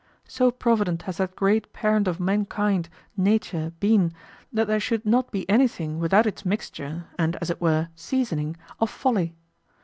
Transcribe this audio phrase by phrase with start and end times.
[0.27, 4.13] So provident has that great parent of mankind, Nature, been
[4.51, 8.89] that there should not be anything without its mixture and, as it were, seasoning of
[8.89, 9.35] Folly.